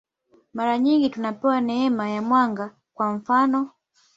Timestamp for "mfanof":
3.13-3.69